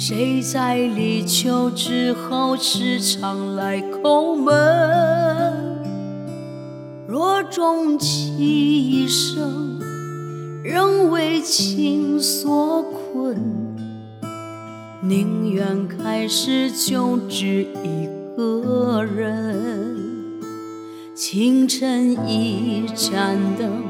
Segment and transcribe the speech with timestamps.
[0.00, 4.54] 谁在立秋之后时常来叩门？
[7.08, 9.80] 若终其一生，
[10.62, 12.80] 仍为情所
[13.12, 13.36] 困，
[15.02, 19.96] 宁愿开始就只一个人。
[21.12, 23.82] 清晨一盏灯，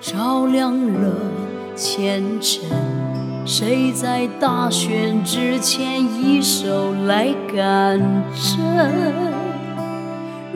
[0.00, 1.14] 照亮了
[1.76, 2.64] 前尘。
[3.44, 7.98] 谁在大雪之前一手来赶
[8.32, 9.12] 针？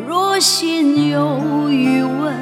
[0.06, 2.32] 若心有余温，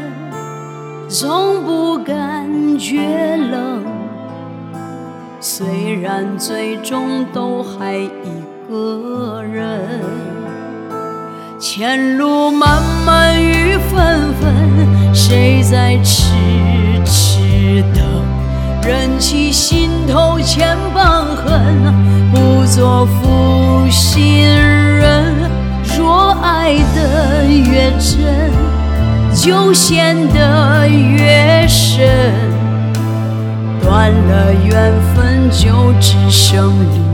[1.08, 3.82] 从不感觉冷。
[5.40, 8.10] 虽然最终都还一
[8.68, 9.80] 个人，
[11.58, 16.34] 前路漫漫雨纷纷，谁在痴
[17.06, 18.04] 痴等？
[18.86, 19.83] 忍起心，
[22.75, 25.33] 做负心人。
[25.97, 28.50] 若爱得越真，
[29.33, 32.08] 就陷得越深。
[33.80, 37.13] 断了缘分，就只剩离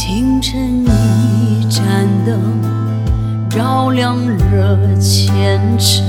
[0.00, 1.84] 清晨一盏
[2.24, 2.38] 灯，
[3.50, 6.06] 照亮了前程。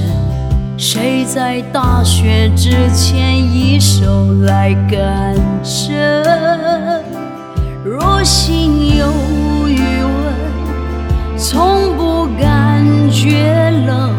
[0.77, 5.33] 谁在大雪之前一手来赶
[5.63, 7.03] 针？
[7.83, 9.11] 若心有
[9.67, 14.11] 余温，从不感觉冷。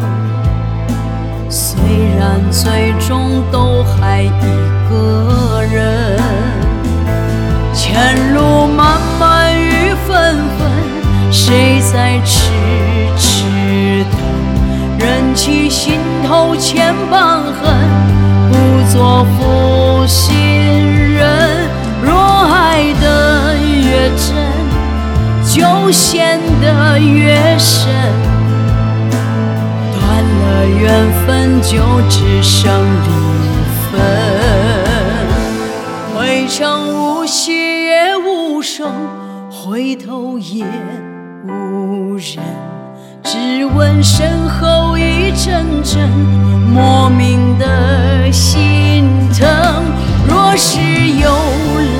[1.49, 1.79] 虽
[2.19, 4.29] 然最终都还一
[11.91, 12.49] 在痴
[13.17, 14.19] 痴等？
[14.97, 17.73] 忍起心头千般恨，
[18.49, 18.53] 不
[18.91, 20.29] 做负心
[21.13, 21.67] 人。
[22.03, 22.13] 若
[22.53, 24.27] 爱得越真，
[25.45, 27.89] 就陷得越深。
[29.93, 31.77] 断了缘分，就
[32.09, 32.71] 只剩
[33.03, 33.09] 离
[33.91, 33.99] 分。
[36.15, 36.57] 回程
[36.93, 38.93] 无息也无声，
[39.49, 40.63] 回头也
[41.45, 42.43] 无人。
[43.23, 46.09] 只闻身后一阵阵
[46.73, 49.47] 莫名的心疼。
[50.27, 50.79] 若是
[51.19, 51.31] 有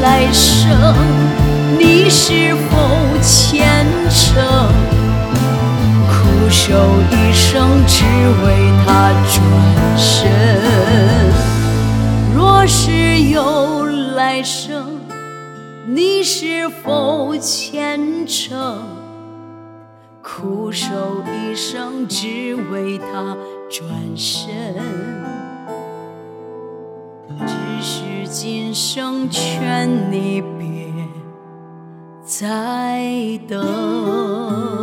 [0.02, 0.96] 来生，
[1.80, 2.78] 你是否
[3.22, 4.44] 虔诚？
[6.08, 6.74] 苦守
[7.12, 8.04] 一生，只
[8.44, 10.30] 为他转身。
[12.36, 13.86] 若是有
[14.16, 15.00] 来生，
[15.86, 19.01] 你是否虔诚？
[20.34, 20.88] 苦守
[21.26, 23.38] 一生，只为他
[23.70, 24.50] 转身。
[27.46, 30.88] 只是今生劝你别
[32.24, 34.81] 再等。